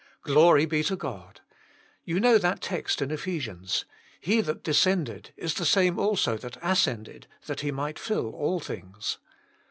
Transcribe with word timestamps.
Glory 0.23 0.65
be 0.65 0.83
to 0.85 0.95
God! 0.95 1.41
You 2.05 2.19
know 2.19 2.39
that 2.39 2.59
text 2.59 3.03
in 3.03 3.11
Ephesians: 3.11 3.85
<<He 4.19 4.41
th9,t 4.41 4.63
descended 4.63 5.31
is 5.37 5.53
the 5.53 5.63
same 5.63 5.99
also 5.99 6.37
that 6.37 6.57
ascended, 6.63 7.27
that 7.45 7.59
He 7.61 7.69
might 7.69 7.99
fill 7.99 8.31
all 8.31 8.59
things." 8.59 9.19